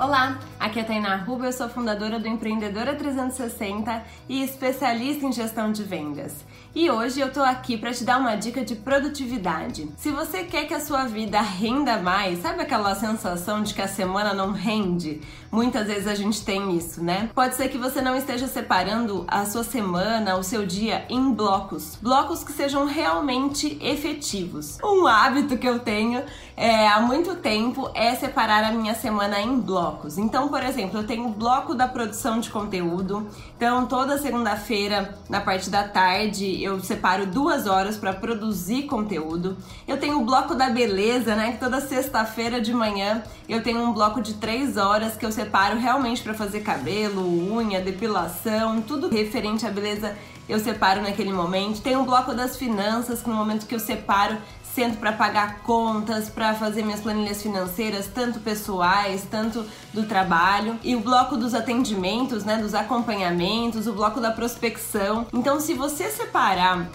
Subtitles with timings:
[0.00, 5.32] Olá, aqui é a Tainá Ruba, eu sou fundadora do Empreendedora 360 e especialista em
[5.32, 6.44] gestão de vendas.
[6.72, 9.90] E hoje eu tô aqui para te dar uma dica de produtividade.
[9.96, 13.88] Se você quer que a sua vida renda mais, sabe aquela sensação de que a
[13.88, 15.20] semana não rende?
[15.50, 17.28] Muitas vezes a gente tem isso, né?
[17.34, 21.98] Pode ser que você não esteja separando a sua semana, o seu dia em blocos,
[22.00, 24.78] blocos que sejam realmente efetivos.
[24.84, 26.22] Um hábito que eu tenho
[26.56, 30.18] é, há muito tempo é separar a minha semana em blocos.
[30.18, 33.28] Então, por exemplo, eu tenho o bloco da produção de conteúdo.
[33.56, 39.56] Então, toda segunda-feira, na parte da tarde, eu separo duas horas para produzir conteúdo.
[39.86, 41.52] Eu tenho o bloco da beleza, né?
[41.52, 45.78] Que toda sexta-feira de manhã eu tenho um bloco de três horas que eu separo
[45.78, 50.16] realmente para fazer cabelo, unha, depilação, tudo referente à beleza
[50.50, 51.80] eu separo naquele momento.
[51.80, 54.36] Tem um bloco das finanças, que no momento que eu separo,
[54.74, 60.39] sento para pagar contas, para fazer minhas planilhas financeiras, tanto pessoais, tanto do trabalho,
[60.82, 65.26] e o bloco dos atendimentos, né, dos acompanhamentos, o bloco da prospecção.
[65.32, 66.88] Então, se você separar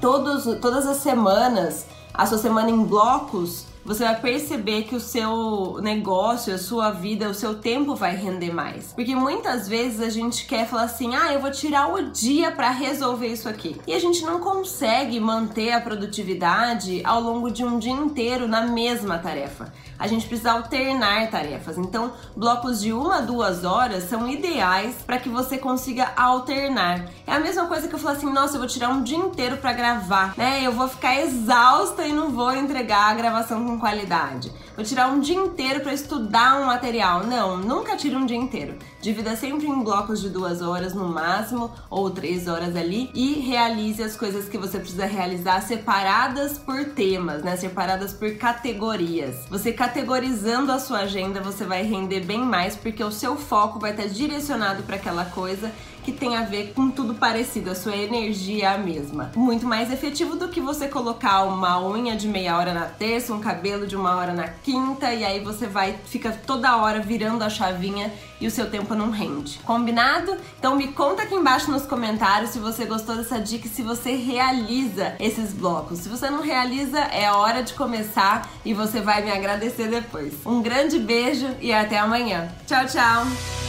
[0.00, 5.78] todos, todas as semanas, a sua semana em blocos, você vai perceber que o seu
[5.82, 8.92] negócio, a sua vida, o seu tempo vai render mais.
[8.92, 12.70] Porque muitas vezes a gente quer falar assim: "Ah, eu vou tirar o dia para
[12.70, 13.80] resolver isso aqui".
[13.86, 18.62] E a gente não consegue manter a produtividade ao longo de um dia inteiro na
[18.62, 19.72] mesma tarefa.
[19.98, 21.76] A gente precisa alternar tarefas.
[21.76, 27.06] Então, blocos de uma a duas horas são ideais para que você consiga alternar.
[27.26, 29.56] É a mesma coisa que eu falar assim: "Nossa, eu vou tirar um dia inteiro
[29.56, 30.60] para gravar", né?
[30.62, 34.50] Eu vou ficar exausta e não vou entregar a gravação com qualidade.
[34.74, 37.24] Vou tirar um dia inteiro para estudar um material.
[37.24, 38.76] Não, nunca tire um dia inteiro.
[39.00, 44.02] Divida sempre em blocos de duas horas no máximo ou três horas ali e realize
[44.02, 47.56] as coisas que você precisa realizar separadas por temas, né?
[47.56, 49.46] Separadas por categorias.
[49.48, 53.92] Você categorizando a sua agenda, você vai render bem mais porque o seu foco vai
[53.92, 55.70] estar direcionado para aquela coisa
[56.02, 59.30] que tem a ver com tudo parecido, a sua energia é a mesma.
[59.36, 63.40] Muito mais efetivo do que você colocar uma unha de meia hora na terça, um
[63.60, 67.50] cabelo de uma hora na quinta e aí você vai fica toda hora virando a
[67.50, 68.10] chavinha
[68.40, 69.58] e o seu tempo não rende.
[69.58, 70.34] Combinado?
[70.58, 74.16] Então me conta aqui embaixo nos comentários se você gostou dessa dica e se você
[74.16, 75.98] realiza esses blocos.
[75.98, 80.32] Se você não realiza, é hora de começar e você vai me agradecer depois.
[80.46, 82.48] Um grande beijo e até amanhã.
[82.66, 83.59] Tchau, tchau.